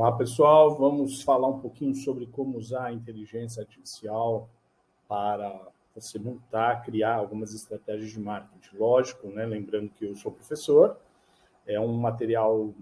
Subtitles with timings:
[0.00, 4.48] Olá pessoal, vamos falar um pouquinho sobre como usar a inteligência artificial
[5.06, 8.78] para você montar, criar algumas estratégias de marketing.
[8.78, 9.44] Lógico, né?
[9.44, 10.96] lembrando que eu sou professor,
[11.66, 12.72] é um material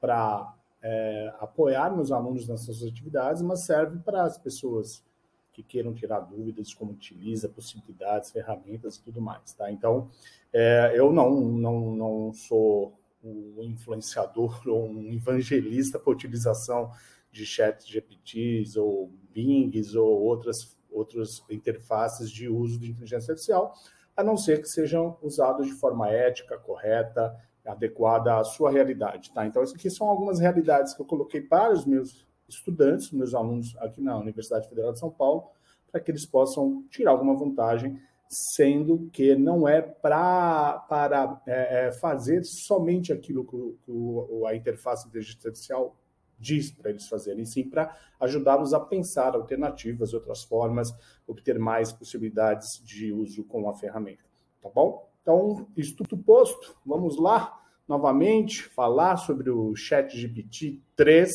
[0.00, 5.04] para é, apoiar meus alunos nessas atividades, mas serve para as pessoas
[5.52, 9.52] que queiram tirar dúvidas como utiliza, possibilidades, ferramentas e tudo mais.
[9.52, 9.68] Tá?
[9.68, 10.08] Então,
[10.52, 12.92] é, eu não, não, não sou
[13.22, 16.90] um influenciador ou um evangelista para utilização
[17.30, 23.72] de chat GPTs ou Bings ou outras, outras interfaces de uso de inteligência artificial,
[24.14, 27.34] a não ser que sejam usados de forma ética, correta,
[27.64, 29.32] adequada à sua realidade.
[29.32, 29.46] Tá?
[29.46, 33.74] Então, essas aqui são algumas realidades que eu coloquei para os meus estudantes, meus alunos
[33.78, 35.48] aqui na Universidade Federal de São Paulo,
[35.90, 37.98] para que eles possam tirar alguma vantagem
[38.32, 45.06] sendo que não é pra, para é, é, fazer somente aquilo que, que a interface
[45.06, 45.94] artificial
[46.38, 50.88] diz para eles fazerem, sim para ajudá-los a pensar alternativas, outras formas,
[51.26, 54.24] obter mais possibilidades de uso com a ferramenta.
[54.60, 55.08] Tá bom?
[55.20, 61.30] Então, isso tudo posto, vamos lá novamente falar sobre o Chat GPT 3,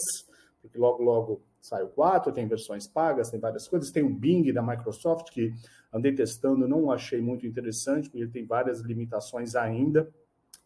[0.62, 3.92] porque logo, logo sai o 4, tem versões pagas, tem várias coisas.
[3.92, 5.54] Tem o Bing da Microsoft, que
[5.92, 10.09] andei testando, não achei muito interessante, porque ele tem várias limitações ainda.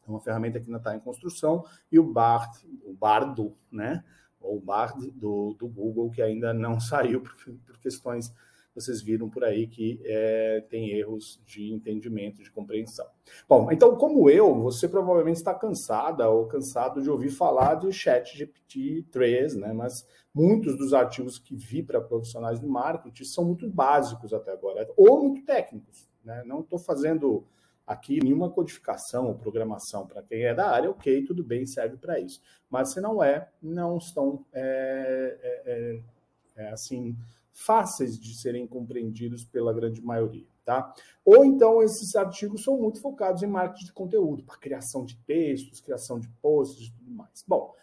[0.05, 1.65] É uma ferramenta que ainda está em construção.
[1.91, 4.03] E o Bard, o Bardo, né?
[4.39, 7.33] Ou o Bard do, do Google, que ainda não saiu por,
[7.65, 8.33] por questões
[8.73, 13.05] vocês viram por aí que é, tem erros de entendimento, de compreensão.
[13.47, 18.37] Bom, então, como eu, você provavelmente está cansada ou cansado de ouvir falar de chat
[18.37, 19.73] GPT-3, né?
[19.73, 24.89] Mas muitos dos artigos que vi para profissionais de marketing são muito básicos até agora,
[24.95, 26.09] ou muito técnicos.
[26.23, 26.43] Né?
[26.45, 27.45] Não estou fazendo
[27.85, 32.19] aqui nenhuma codificação ou programação para quem é da área, ok, tudo bem, serve para
[32.19, 32.41] isso.
[32.69, 37.15] Mas se não é, não estão é, é, é, é assim
[37.61, 40.93] fáceis de serem compreendidos pela grande maioria, tá?
[41.23, 45.79] Ou então esses artigos são muito focados em marketing de conteúdo, para criação de textos,
[45.79, 47.43] criação de posts e tudo mais.
[47.47, 47.73] Bom,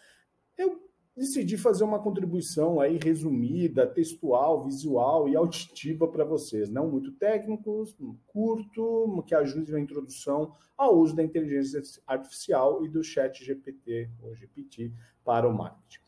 [0.57, 7.11] eu decidi fazer uma contribuição aí resumida, textual, visual e auditiva para vocês, não muito
[7.11, 7.95] técnicos,
[8.27, 14.33] curto, que ajude na introdução ao uso da inteligência artificial e do chat GPT ou
[14.33, 14.93] GPT
[15.25, 15.99] para o marketing.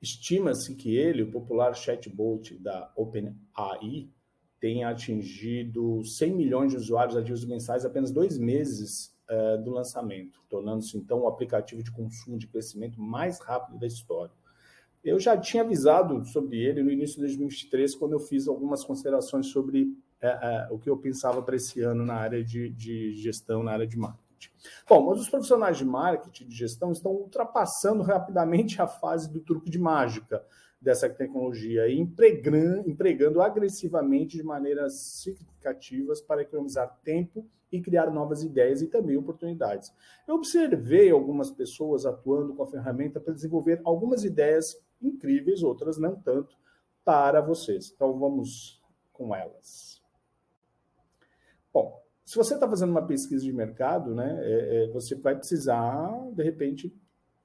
[0.00, 4.08] Estima-se que ele, o popular chatbot da OpenAI,
[4.58, 10.96] tenha atingido 100 milhões de usuários ativos mensais apenas dois meses uh, do lançamento, tornando-se
[10.96, 14.32] então o aplicativo de consumo de crescimento mais rápido da história.
[15.02, 19.46] Eu já tinha avisado sobre ele no início de 2023, quando eu fiz algumas considerações
[19.46, 23.62] sobre uh, uh, o que eu pensava para esse ano na área de, de gestão,
[23.62, 24.50] na área de marketing marketing.
[24.88, 29.70] Bom, mas os profissionais de marketing, de gestão, estão ultrapassando rapidamente a fase do truque
[29.70, 30.44] de mágica
[30.80, 38.42] dessa tecnologia e empregando, empregando agressivamente de maneiras significativas para economizar tempo e criar novas
[38.42, 39.92] ideias e também oportunidades.
[40.26, 46.16] Eu observei algumas pessoas atuando com a ferramenta para desenvolver algumas ideias incríveis, outras não
[46.16, 46.56] tanto,
[47.04, 47.92] para vocês.
[47.94, 50.02] Então vamos com elas.
[51.72, 56.08] Bom, se você está fazendo uma pesquisa de mercado, né, é, é, você vai precisar,
[56.32, 56.94] de repente,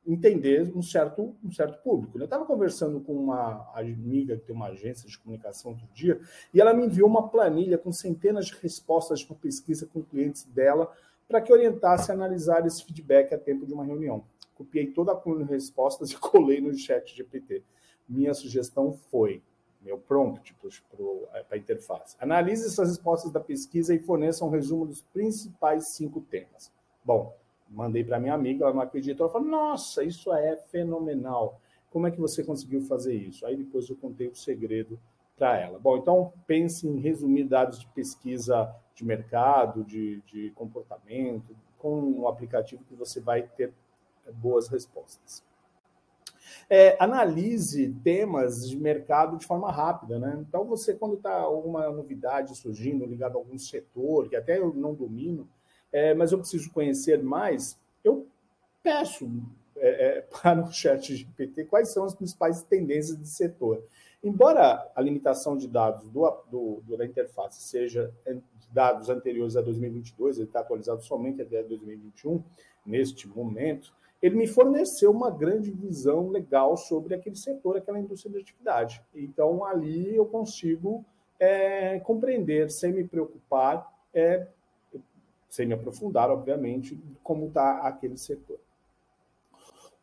[0.06, 2.20] entender um certo, um certo público.
[2.20, 6.22] Eu estava conversando com uma amiga que tem uma agência de comunicação outro dia,
[6.54, 10.44] e ela me enviou uma planilha com centenas de respostas de uma pesquisa com clientes
[10.44, 10.94] dela
[11.28, 14.24] para que orientasse a analisar esse feedback a tempo de uma reunião.
[14.54, 17.64] Copiei toda a coluna de respostas e colei no chat GPT.
[18.08, 19.42] Minha sugestão foi
[19.86, 22.18] meu prompt para a interface.
[22.20, 26.72] Analise essas respostas da pesquisa e forneça um resumo dos principais cinco temas.
[27.04, 27.38] Bom,
[27.70, 31.62] mandei para minha amiga, ela não acreditou, ela falou, nossa, isso é fenomenal.
[31.92, 33.46] Como é que você conseguiu fazer isso?
[33.46, 35.00] Aí depois eu contei o segredo
[35.38, 35.78] para ela.
[35.78, 42.28] Bom, então pense em resumir dados de pesquisa de mercado, de, de comportamento, com um
[42.28, 43.72] aplicativo que você vai ter
[44.34, 45.44] boas respostas
[46.70, 50.44] é, analise temas de mercado de forma rápida, né?
[50.48, 54.94] Então, você, quando está alguma novidade surgindo ligada a algum setor, que até eu não
[54.94, 55.48] domino,
[55.92, 58.28] é, mas eu preciso conhecer mais, eu
[58.84, 59.30] peço
[59.78, 63.84] é, é, para o chat GPT quais são as principais tendências do setor.
[64.24, 68.12] Embora a limitação de dados do, do, da interface seja
[68.72, 72.44] dados anteriores a 2022, ele está atualizado somente até 2021,
[72.86, 78.40] neste momento, ele me forneceu uma grande visão legal sobre aquele setor, aquela indústria de
[78.40, 79.04] atividade.
[79.14, 81.06] Então, ali eu consigo
[81.40, 84.48] é, compreender, sem me preocupar, é,
[85.50, 88.60] sem me aprofundar, obviamente, como está aquele setor.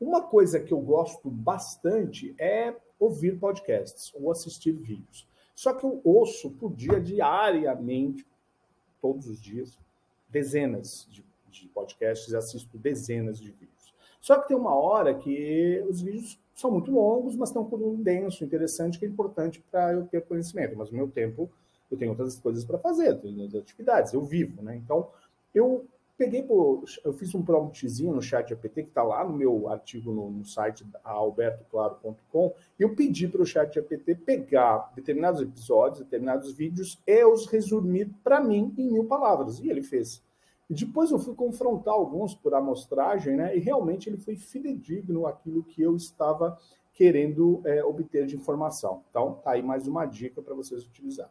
[0.01, 5.29] Uma coisa que eu gosto bastante é ouvir podcasts ou assistir vídeos.
[5.55, 8.27] Só que eu ouço por dia, diariamente,
[9.01, 9.79] todos os dias,
[10.29, 13.82] dezenas de, de podcasts, assisto dezenas de vídeos.
[14.23, 18.01] Só que tem uma hora que os vídeos são muito longos, mas tem um conteúdo
[18.01, 20.77] denso, interessante, que é importante para eu ter conhecimento.
[20.77, 21.51] Mas o meu tempo,
[21.91, 24.77] eu tenho outras coisas para fazer, outras atividades, eu vivo, né?
[24.77, 25.09] Então,
[25.53, 25.85] eu
[26.17, 30.31] peguei, eu fiz um promptzinho no chat GPT, que está lá no meu artigo no,
[30.31, 36.97] no site albertoclaro.com, e eu pedi para o chat GPT pegar determinados episódios, determinados vídeos,
[37.05, 39.59] e os resumir para mim em mil palavras.
[39.59, 40.23] E ele fez.
[40.73, 43.55] E depois eu fui confrontar alguns por amostragem, né?
[43.55, 46.59] E realmente ele foi fidedigno aquilo que eu estava
[46.95, 49.03] querendo é, obter de informação.
[49.11, 51.31] Então, tá aí mais uma dica para vocês utilizarem.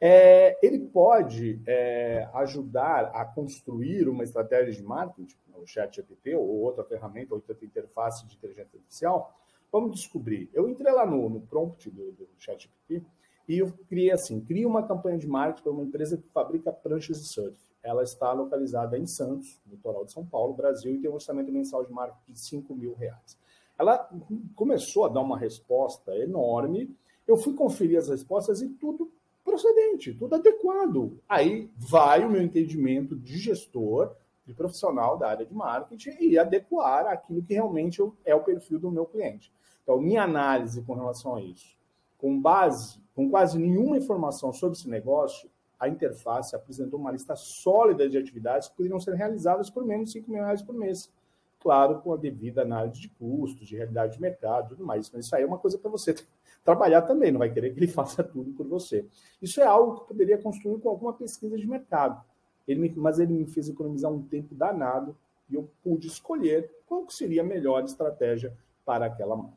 [0.00, 6.82] É, ele pode é, ajudar a construir uma estratégia de marketing, o ChatGPT ou outra
[6.82, 9.38] ferramenta, ou outra interface de inteligência artificial.
[9.70, 10.48] Vamos descobrir.
[10.54, 13.02] Eu entrei lá no, no prompt do, do ChatGPT
[13.46, 17.20] e eu criei assim: cria uma campanha de marketing para uma empresa que fabrica pranchas
[17.20, 17.65] de surf.
[17.86, 21.84] Ela está localizada em Santos, litoral de São Paulo, Brasil, e tem um orçamento mensal
[21.84, 23.38] de marketing de 5 mil reais.
[23.78, 24.10] Ela
[24.56, 26.92] começou a dar uma resposta enorme.
[27.28, 29.08] Eu fui conferir as respostas e tudo
[29.44, 31.16] procedente, tudo adequado.
[31.28, 34.12] Aí vai o meu entendimento de gestor,
[34.44, 38.90] de profissional da área de marketing e adequar aquilo que realmente é o perfil do
[38.90, 39.52] meu cliente.
[39.84, 41.76] Então, minha análise com relação a isso,
[42.18, 45.48] com base, com quase nenhuma informação sobre esse negócio,
[45.78, 50.20] a interface apresentou uma lista sólida de atividades que poderiam ser realizadas por menos de
[50.20, 51.12] 5 mil reais por mês.
[51.60, 55.10] Claro, com a devida análise de custos, de realidade de mercado tudo mais.
[55.10, 56.14] Mas isso aí é uma coisa para você
[56.64, 59.06] trabalhar também, não vai querer que ele faça tudo por você.
[59.40, 62.22] Isso é algo que poderia construir com alguma pesquisa de mercado.
[62.66, 65.16] Ele me, mas ele me fez economizar um tempo danado
[65.48, 69.56] e eu pude escolher qual seria a melhor estratégia para aquela marca.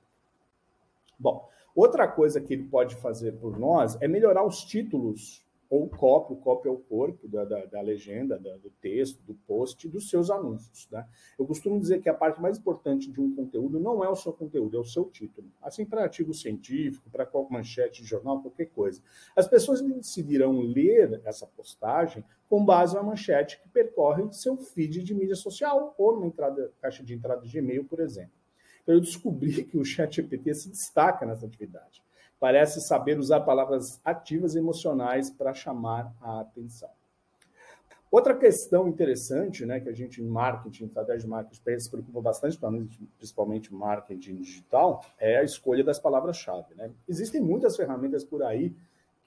[1.17, 6.33] Bom, outra coisa que ele pode fazer por nós é melhorar os títulos ou copy,
[6.33, 10.09] o copy é o corpo da, da, da legenda, da, do texto, do post, dos
[10.09, 10.87] seus anúncios.
[10.89, 11.07] Né?
[11.37, 14.33] Eu costumo dizer que a parte mais importante de um conteúdo não é o seu
[14.33, 15.47] conteúdo, é o seu título.
[15.61, 19.01] Assim, para artigo científico, para manchete de jornal, qualquer coisa.
[19.35, 25.13] As pessoas decidirão ler essa postagem com base na manchete que percorre seu feed de
[25.13, 28.31] mídia social ou na entrada, caixa de entrada de e-mail, por exemplo.
[28.81, 32.01] Então, eu descobri que o chat GPT se destaca nessa atividade
[32.39, 36.89] parece saber usar palavras ativas e emocionais para chamar a atenção.
[38.11, 42.57] Outra questão interessante, né, que a gente em marketing, estratégia de marketing, se preocupa bastante,
[43.17, 46.73] principalmente marketing digital, é a escolha das palavras-chave.
[46.75, 46.91] Né?
[47.07, 48.75] Existem muitas ferramentas por aí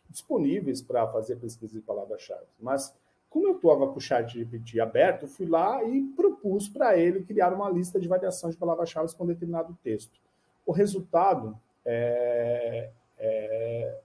[0.09, 2.93] disponíveis para fazer pesquisa de palavras-chave, mas
[3.31, 7.51] como eu estava com o chat GPT aberto, fui lá e propus para ele criar
[7.55, 10.21] uma lista de variação de palavras-chave com determinado texto.
[10.67, 12.91] O resultado é,
[13.23, 13.99] é,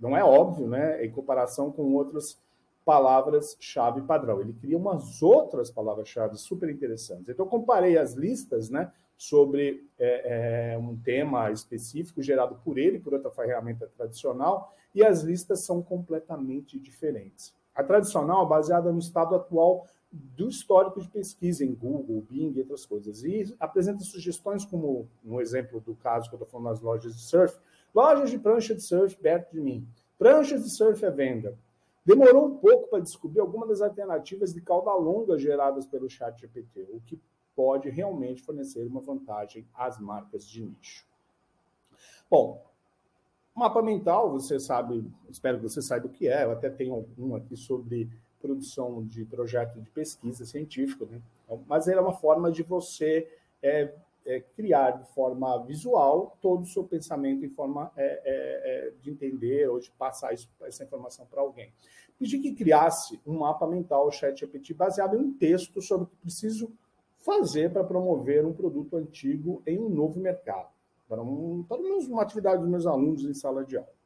[0.00, 1.04] não é óbvio, né?
[1.04, 2.38] Em comparação com outras
[2.84, 4.40] palavras-chave padrão.
[4.40, 7.28] Ele cria umas outras palavras-chave super interessantes.
[7.28, 8.90] Então, eu comparei as listas, né?
[9.18, 15.22] Sobre é, é, um tema específico gerado por ele, por outra ferramenta tradicional, e as
[15.22, 17.52] listas são completamente diferentes.
[17.74, 22.60] A tradicional é baseada no estado atual do histórico de pesquisa em Google, Bing e
[22.60, 23.24] outras coisas.
[23.24, 27.22] E apresenta sugestões como, no exemplo do caso que eu estou falando nas lojas de
[27.22, 27.58] surf,
[27.94, 29.86] Lojas de prancha de surf perto de mim.
[30.18, 31.58] Pranchas de surf à venda.
[32.04, 36.88] Demorou um pouco para descobrir algumas das alternativas de cauda longa geradas pelo chat GPT,
[36.92, 37.20] o que
[37.54, 41.04] pode realmente fornecer uma vantagem às marcas de nicho.
[42.30, 42.64] Bom,
[43.54, 47.34] mapa mental, você sabe, espero que você saiba o que é, eu até tenho um
[47.34, 48.08] aqui sobre
[48.40, 51.20] produção de projeto de pesquisa científica, né?
[51.66, 53.28] mas ele é uma forma de você
[53.62, 53.92] é,
[54.24, 59.10] é, criar de forma visual todo o seu pensamento em forma é, é, é, de
[59.10, 61.72] entender ou de passar isso, essa informação para alguém.
[62.18, 66.16] Pedi que criasse um mapa mental, o ChatGPT, baseado em um texto sobre o que
[66.16, 66.70] preciso
[67.18, 70.68] fazer para promover um produto antigo em um novo mercado,
[71.08, 73.98] para, um, para uma atividade dos meus alunos em sala de aula.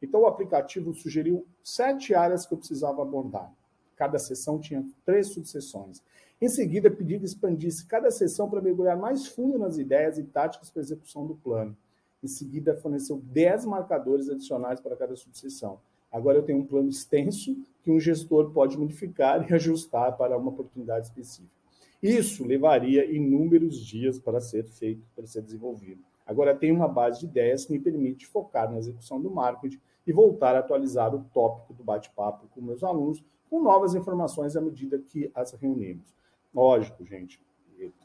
[0.00, 3.52] Então, o aplicativo sugeriu sete áreas que eu precisava abordar.
[3.98, 6.00] Cada sessão tinha três subseções.
[6.40, 10.70] Em seguida, pedi que expandisse cada sessão para mergulhar mais fundo nas ideias e táticas
[10.70, 11.76] para execução do plano.
[12.22, 15.80] Em seguida, forneceu 10 marcadores adicionais para cada subseção.
[16.12, 20.50] Agora eu tenho um plano extenso que um gestor pode modificar e ajustar para uma
[20.50, 21.58] oportunidade específica.
[22.00, 26.00] Isso levaria inúmeros dias para ser feito, para ser desenvolvido.
[26.24, 30.12] Agora tenho uma base de ideias que me permite focar na execução do marketing e
[30.12, 34.98] voltar a atualizar o tópico do bate-papo com meus alunos com novas informações à medida
[34.98, 36.14] que as reunimos.
[36.54, 37.40] Lógico, gente,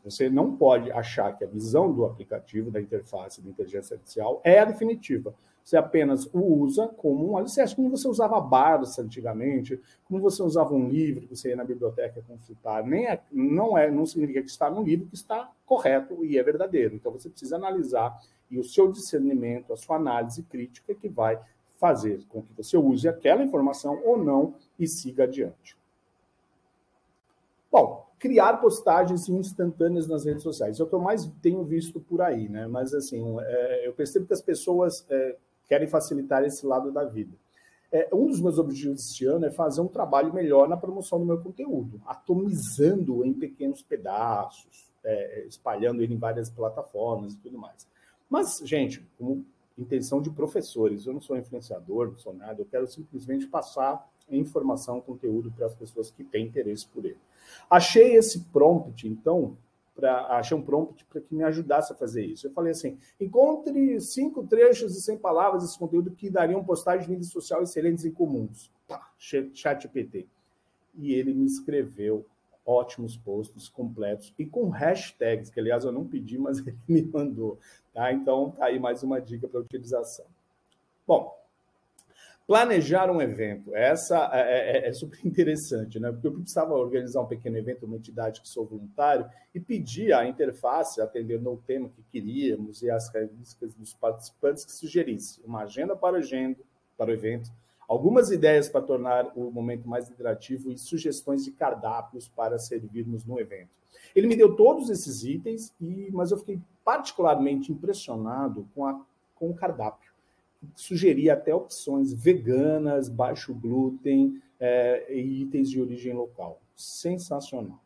[0.03, 4.59] você não pode achar que a visão do aplicativo, da interface da inteligência artificial é
[4.59, 5.33] a definitiva.
[5.63, 10.73] Você apenas o usa como um alicerce, como você usava Barça antigamente, como você usava
[10.73, 12.85] um livro que você ia na biblioteca consultar.
[12.85, 16.43] Nem é, não, é, não significa que está no livro que está correto e é
[16.43, 16.95] verdadeiro.
[16.95, 18.19] Então você precisa analisar
[18.51, 21.39] e o seu discernimento, a sua análise crítica que vai
[21.77, 25.77] fazer com que você use aquela informação ou não e siga adiante.
[27.71, 30.79] Bom, criar postagens instantâneas nas redes sociais.
[30.79, 32.67] É o que eu mais tenho visto por aí, né?
[32.67, 35.35] Mas, assim, é, eu percebo que as pessoas é,
[35.67, 37.35] querem facilitar esse lado da vida.
[37.91, 41.25] É, um dos meus objetivos este ano é fazer um trabalho melhor na promoção do
[41.25, 47.87] meu conteúdo, atomizando em pequenos pedaços, é, espalhando ele em várias plataformas e tudo mais.
[48.29, 49.45] Mas, gente, como
[49.77, 55.01] intenção de professores, eu não sou influenciador, não sou nada, eu quero simplesmente passar informação,
[55.01, 57.19] conteúdo para as pessoas que têm interesse por ele.
[57.69, 59.57] Achei esse prompt, então,
[59.95, 62.47] para achei um prompt para que me ajudasse a fazer isso.
[62.47, 67.11] Eu falei assim: encontre cinco trechos e 100 palavras desse conteúdo que dariam postagens de
[67.11, 68.71] mídia social excelentes e comuns.
[68.87, 70.27] Pá, chat PT.
[70.95, 72.25] E ele me escreveu
[72.65, 77.59] ótimos posts completos e com hashtags, que aliás eu não pedi, mas ele me mandou.
[77.93, 78.11] Tá?
[78.11, 80.25] Então, tá aí mais uma dica para utilização.
[81.05, 81.37] Bom,
[82.45, 86.11] Planejar um evento, essa é, é, é, super interessante, né?
[86.11, 90.27] Porque eu precisava organizar um pequeno evento, uma entidade que sou voluntário, e pedir à
[90.27, 95.95] interface, atendendo ao tema que queríamos e as características dos participantes, que sugerisse uma agenda
[95.95, 96.59] para, agenda,
[96.97, 97.49] para o evento,
[97.87, 103.39] algumas ideias para tornar o momento mais interativo e sugestões de cardápios para servirmos no
[103.39, 103.69] evento.
[104.13, 108.99] Ele me deu todos esses itens, e, mas eu fiquei particularmente impressionado com, a,
[109.33, 110.12] com o cardápio
[110.75, 116.61] sugeria até opções veganas, baixo glúten é, e itens de origem local.
[116.75, 117.81] Sensacional.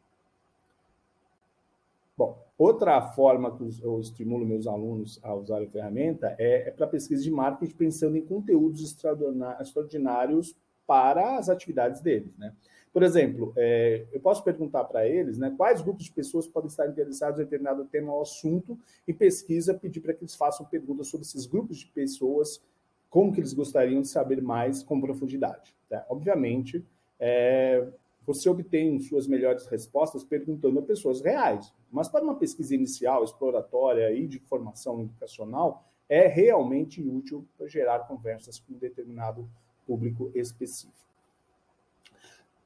[2.18, 6.88] Bom, outra forma que eu estimulo meus alunos a usar a ferramenta é, é para
[6.88, 10.56] pesquisa de marketing, pensando em conteúdos extraordinários
[10.88, 12.36] para as atividades deles.
[12.38, 12.54] Né?
[12.98, 16.88] Por exemplo, é, eu posso perguntar para eles né, quais grupos de pessoas podem estar
[16.88, 18.75] interessados em determinado tema ou assunto
[19.08, 22.60] e pesquisa pedir para que eles façam perguntas sobre esses grupos de pessoas,
[23.08, 25.75] como que eles gostariam de saber mais com profundidade.
[25.88, 26.08] Tá?
[26.10, 26.84] Obviamente,
[27.20, 27.88] é,
[28.25, 34.12] você obtém suas melhores respostas perguntando a pessoas reais, mas para uma pesquisa inicial, exploratória
[34.12, 39.48] e de formação educacional, é realmente útil para gerar conversas com um determinado
[39.86, 41.07] público específico.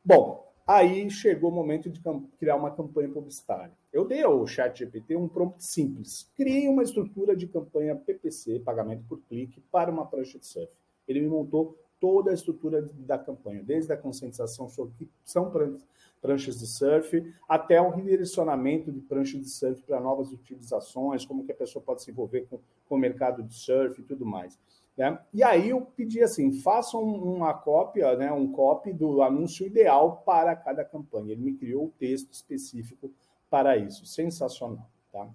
[0.03, 2.01] Bom, aí chegou o momento de
[2.39, 3.71] criar uma campanha publicitária.
[3.93, 6.27] Eu dei ao ChatGPT um prompt simples.
[6.35, 10.71] Criei uma estrutura de campanha PPC, pagamento por clique, para uma prancha de surf.
[11.07, 15.51] Ele me montou toda a estrutura da campanha, desde a conscientização sobre o que são
[16.19, 21.51] pranchas de surf, até o redirecionamento de pranchas de surf para novas utilizações, como que
[21.51, 24.57] a pessoa pode se envolver com, com o mercado de surf e tudo mais.
[24.97, 25.19] Né?
[25.33, 30.55] E aí eu pedi assim, façam uma cópia, né, um copy do anúncio ideal para
[30.55, 31.31] cada campanha.
[31.31, 33.11] Ele me criou o texto específico
[33.49, 34.05] para isso.
[34.05, 35.27] Sensacional, tá?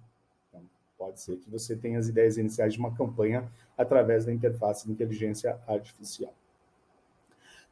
[0.49, 0.61] Então,
[0.97, 4.91] pode ser que você tenha as ideias iniciais de uma campanha através da interface de
[4.91, 6.33] inteligência artificial.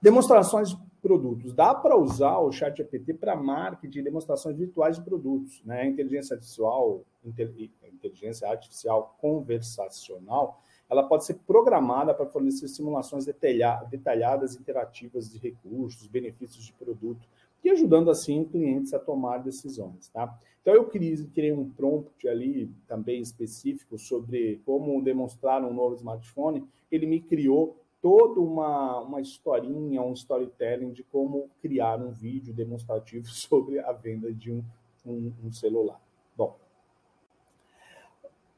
[0.02, 1.54] Demonstrações de produtos.
[1.54, 5.64] Dá para usar o chat GPT para marketing demonstrações virtuais de produtos.
[5.64, 5.88] Né?
[5.88, 15.38] Inteligência artificial, inteligência artificial conversacional, ela pode ser programada para fornecer simulações detalhadas, interativas de
[15.38, 17.28] recursos, benefícios de produto,
[17.64, 20.08] e ajudando assim clientes a tomar decisões.
[20.10, 20.38] Tá?
[20.62, 26.64] Então eu criei um prompt ali também específico sobre como demonstrar um novo smartphone.
[26.92, 33.26] Ele me criou toda uma, uma historinha, um storytelling de como criar um vídeo demonstrativo
[33.34, 34.64] sobre a venda de um,
[35.04, 36.05] um, um celular.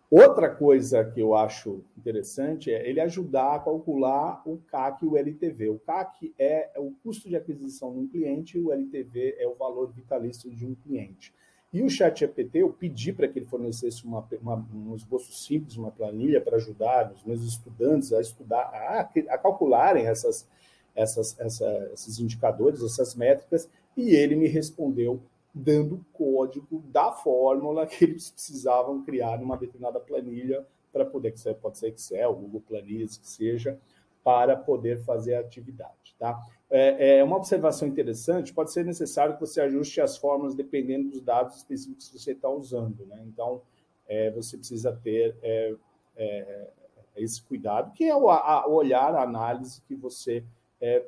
[0.09, 5.17] Outra coisa que eu acho interessante é ele ajudar a calcular o CAC e o
[5.17, 5.69] LTV.
[5.69, 9.55] O CAC é o custo de aquisição de um cliente e o LTV é o
[9.55, 11.33] valor vitalício de um cliente.
[11.73, 15.75] E o Chat GPT, eu pedi para que ele fornecesse uma, uma, um esboço simples,
[15.75, 20.47] uma planilha para ajudar os meus estudantes a estudar, a, a calcularem essas,
[20.95, 25.19] essas, essa, esses indicadores, essas métricas, e ele me respondeu
[25.57, 31.53] dando o código da fórmula que eles precisavam criar numa determinada planilha para poder, que
[31.55, 33.79] pode ser Excel, Google Planilhas, que seja,
[34.23, 36.15] para poder fazer a atividade.
[36.17, 36.37] Tá?
[36.69, 41.21] É, é, uma observação interessante, pode ser necessário que você ajuste as fórmulas dependendo dos
[41.21, 43.05] dados específicos que você está usando.
[43.05, 43.23] Né?
[43.25, 43.61] Então,
[44.07, 45.75] é, você precisa ter é,
[46.15, 46.67] é
[47.15, 50.43] esse cuidado, que é o, a, olhar, a análise que você
[50.79, 51.03] é,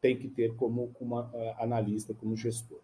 [0.00, 1.18] tem que ter como, como
[1.58, 2.80] analista, como gestor.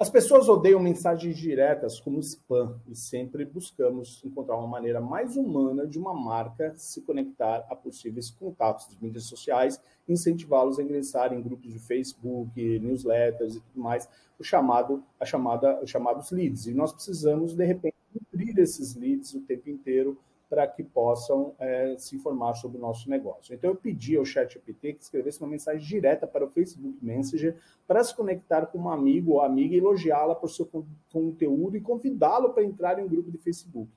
[0.00, 5.86] As pessoas odeiam mensagens diretas como spam e sempre buscamos encontrar uma maneira mais humana
[5.86, 9.78] de uma marca se conectar a possíveis contatos de mídias sociais,
[10.08, 15.78] incentivá-los a ingressar em grupos de Facebook, newsletters e tudo mais, o chamado, a chamada,
[15.82, 16.66] os chamados leads.
[16.66, 20.18] E nós precisamos, de repente, nutrir esses leads o tempo inteiro
[20.50, 23.54] para que possam é, se informar sobre o nosso negócio.
[23.54, 28.02] Então, eu pedi ao ChatGPT que escrevesse uma mensagem direta para o Facebook Messenger para
[28.02, 30.68] se conectar com um amigo ou amiga e elogiá-la por seu
[31.12, 33.88] conteúdo e convidá-lo para entrar em um grupo de Facebook.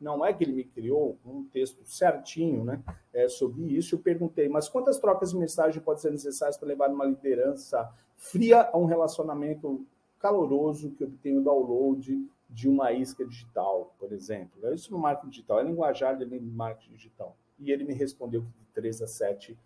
[0.00, 3.96] Não é que ele me criou um texto certinho né, é, sobre isso.
[3.96, 7.86] Eu perguntei, mas quantas trocas de mensagem podem ser necessárias para levar uma liderança
[8.16, 9.84] fria a um relacionamento
[10.18, 14.72] caloroso que obtém o download de uma isca digital, por exemplo.
[14.72, 17.36] Isso no marketing digital, é linguajar de marketing digital.
[17.58, 19.58] E ele me respondeu que de três a sete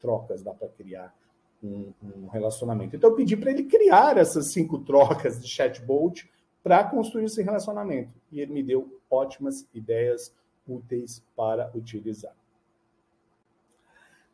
[0.00, 1.14] trocas dá para criar
[1.62, 2.96] um, um, relacionamento.
[2.96, 6.30] Então eu pedi para ele criar essas cinco trocas de chatbot
[6.62, 8.12] para construir esse relacionamento.
[8.32, 10.34] E ele me deu ótimas ideias
[10.66, 12.34] úteis para utilizar.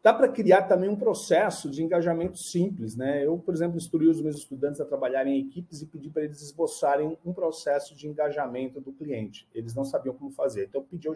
[0.07, 2.95] Dá para criar também um processo de engajamento simples.
[2.95, 3.27] Né?
[3.27, 6.41] Eu, por exemplo, instruí os meus estudantes a trabalharem em equipes e pedi para eles
[6.41, 9.49] esboçarem um processo de engajamento do cliente.
[9.53, 10.67] Eles não sabiam como fazer.
[10.69, 11.15] Então, pedi ao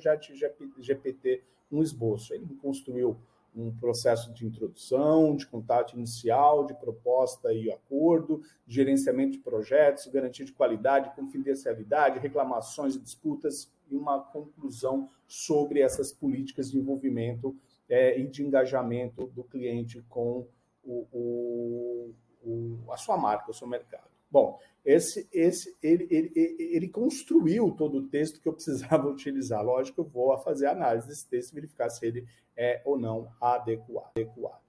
[0.80, 2.35] GPT um esboço.
[2.35, 3.16] Ele construiu
[3.54, 10.44] um processo de introdução, de contato inicial, de proposta e acordo, gerenciamento de projetos, garantia
[10.44, 17.57] de qualidade, confidencialidade, reclamações e disputas e uma conclusão sobre essas políticas de envolvimento
[17.90, 20.46] é, e de engajamento do cliente com
[20.83, 24.09] o, o, o, a sua marca, o seu mercado.
[24.31, 29.62] Bom, esse, esse, ele, ele, ele construiu todo o texto que eu precisava utilizar.
[29.64, 32.26] Lógico, eu vou fazer a análise desse texto e verificar se ele
[32.57, 34.11] é ou não adequado.
[34.14, 34.61] adequado.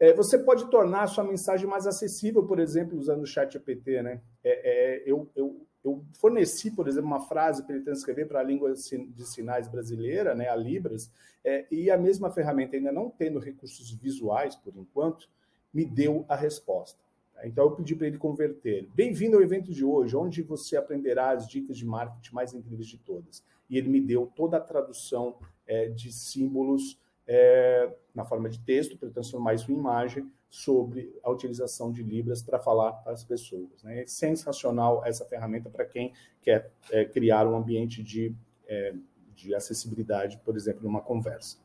[0.00, 4.02] É, você pode tornar a sua mensagem mais acessível, por exemplo, usando o chat GPT.
[4.02, 4.22] Né?
[4.42, 8.42] É, é, eu, eu, eu forneci, por exemplo, uma frase para ele transcrever para a
[8.42, 11.10] língua de sinais brasileira, né, a Libras,
[11.44, 15.28] é, e a mesma ferramenta, ainda não tendo recursos visuais por enquanto,
[15.72, 16.98] me deu a resposta.
[17.44, 18.88] Então eu pedi para ele converter.
[18.94, 22.98] Bem-vindo ao evento de hoje, onde você aprenderá as dicas de marketing mais incríveis de
[22.98, 23.44] todas.
[23.70, 28.98] E ele me deu toda a tradução é, de símbolos é, na forma de texto,
[28.98, 33.82] para transformar isso em imagem, sobre a utilização de Libras para falar para as pessoas.
[33.82, 34.02] Né?
[34.02, 38.34] É sensacional essa ferramenta para quem quer é, criar um ambiente de,
[38.66, 38.94] é,
[39.34, 41.58] de acessibilidade, por exemplo, numa conversa.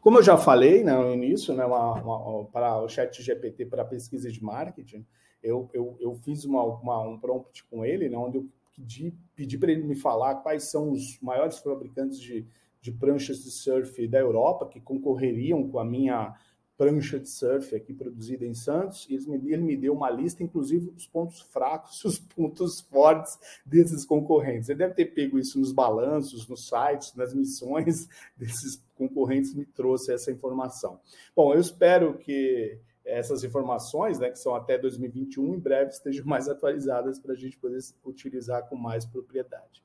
[0.00, 3.84] Como eu já falei né, no início, né, uma, uma, para o chat GPT para
[3.84, 5.04] pesquisa de marketing,
[5.42, 9.58] eu, eu, eu fiz uma, uma, um prompt com ele, né, onde eu pedi, pedi
[9.58, 12.46] para ele me falar quais são os maiores fabricantes de,
[12.80, 16.34] de pranchas de surf da Europa que concorreriam com a minha
[16.80, 21.06] prancha de surf aqui produzida em Santos, e ele me deu uma lista, inclusive, dos
[21.06, 24.70] pontos fracos e os pontos fortes desses concorrentes.
[24.70, 30.10] Ele deve ter pego isso nos balanços, nos sites, nas missões desses concorrentes, me trouxe
[30.10, 30.98] essa informação.
[31.36, 36.48] Bom, eu espero que essas informações, né, que são até 2021, em breve estejam mais
[36.48, 39.84] atualizadas para a gente poder utilizar com mais propriedade.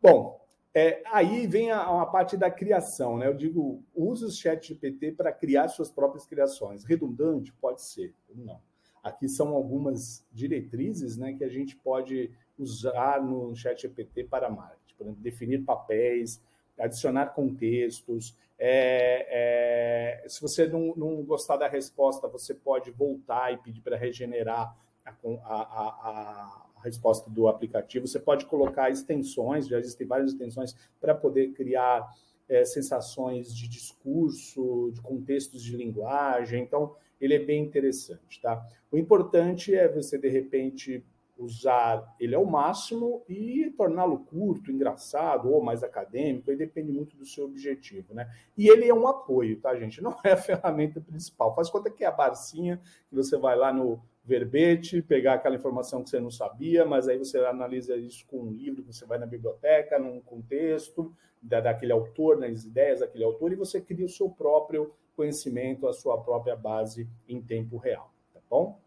[0.00, 0.43] Bom,
[0.74, 3.28] é, aí vem a, a, parte da criação, né?
[3.28, 6.82] Eu digo, use o chat GPT para criar suas próprias criações.
[6.84, 7.52] Redundante?
[7.52, 8.60] Pode ser, não.
[9.00, 14.94] Aqui são algumas diretrizes né, que a gente pode usar no chat GPT para marketing.
[14.96, 16.42] Por exemplo, definir papéis,
[16.76, 18.36] adicionar contextos.
[18.58, 23.96] É, é, se você não, não, gostar da resposta, você pode voltar e pedir para
[23.96, 25.12] regenerar a,
[25.44, 28.06] a, a resposta do aplicativo.
[28.06, 32.06] Você pode colocar extensões, já existem várias extensões para poder criar
[32.48, 36.62] é, sensações de discurso, de contextos de linguagem.
[36.62, 38.64] Então, ele é bem interessante, tá?
[38.92, 41.02] O importante é você, de repente,
[41.36, 47.26] usar ele ao máximo e torná-lo curto, engraçado ou mais acadêmico, aí depende muito do
[47.26, 48.30] seu objetivo, né?
[48.56, 50.02] E ele é um apoio, tá, gente?
[50.02, 51.54] Não é a ferramenta principal.
[51.54, 56.02] Faz conta que é a barcinha que você vai lá no verbete, pegar aquela informação
[56.02, 59.26] que você não sabia, mas aí você analisa isso com um livro, você vai na
[59.26, 64.30] biblioteca, num contexto da, daquele autor, nas ideias daquele autor, e você cria o seu
[64.30, 68.78] próprio conhecimento, a sua própria base em tempo real, tá bom?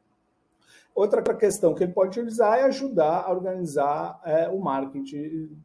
[0.95, 5.55] Outra questão que ele pode utilizar é ajudar a organizar é, o marketing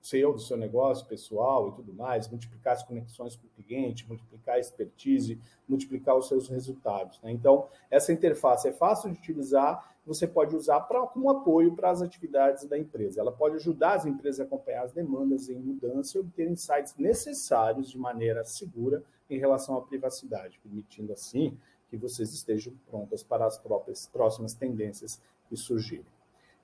[0.00, 4.56] seu, do seu negócio pessoal e tudo mais, multiplicar as conexões com o cliente, multiplicar
[4.56, 7.20] a expertise, multiplicar os seus resultados.
[7.22, 7.30] Né?
[7.32, 12.00] Então, essa interface é fácil de utilizar, você pode usar pra, como apoio para as
[12.00, 13.20] atividades da empresa.
[13.20, 17.90] Ela pode ajudar as empresas a acompanhar as demandas em mudança e obter insights necessários
[17.90, 21.56] de maneira segura em relação à privacidade, permitindo assim
[21.88, 26.06] que vocês estejam prontas para as próprias próximas tendências que surgirem.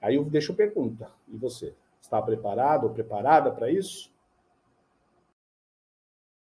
[0.00, 1.74] Aí eu deixo a pergunta, e você?
[2.06, 4.12] Está preparado ou preparada para isso?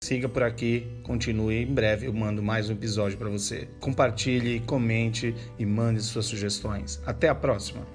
[0.01, 1.63] Siga por aqui, continue.
[1.63, 3.67] Em breve eu mando mais um episódio para você.
[3.81, 7.03] Compartilhe, comente e mande suas sugestões.
[7.05, 7.85] Até a próxima!